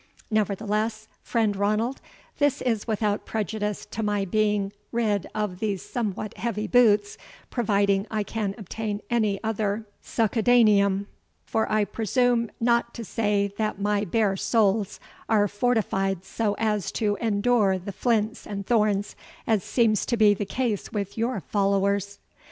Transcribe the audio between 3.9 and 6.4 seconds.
to my being rid of these somewhat